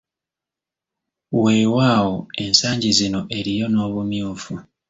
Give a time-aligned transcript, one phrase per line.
[1.41, 4.53] Weewaawo ensangi zino eriyo n’obumyufu.